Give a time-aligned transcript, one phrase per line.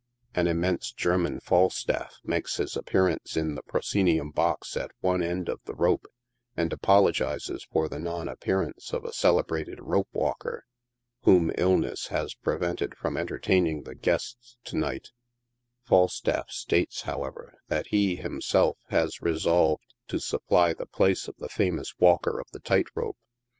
[0.33, 5.59] An immense German Falstaff makes his appearance in the proscenium box at one end of
[5.65, 6.07] the rope,
[6.57, 10.65] and apologizes for the non appearance of a celebrated rope walker,
[11.21, 15.09] whom illness has prevented from entertaining the guests to night,
[15.83, 21.47] Falstaff states, however, that he, himself, has re solved to supply the place of the
[21.47, 23.17] famous walker of the tight rope.